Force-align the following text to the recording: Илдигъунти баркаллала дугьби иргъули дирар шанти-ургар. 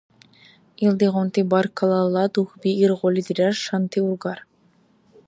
Илдигъунти 0.85 1.41
баркаллала 1.51 2.23
дугьби 2.33 2.71
иргъули 2.83 3.21
дирар 3.27 3.53
шанти-ургар. 3.65 4.39